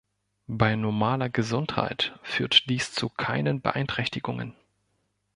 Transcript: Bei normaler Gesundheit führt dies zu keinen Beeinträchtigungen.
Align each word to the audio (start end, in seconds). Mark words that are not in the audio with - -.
Bei 0.47 0.75
normaler 0.75 1.29
Gesundheit 1.29 2.17
führt 2.23 2.71
dies 2.71 2.91
zu 2.91 3.07
keinen 3.07 3.61
Beeinträchtigungen. 3.61 4.55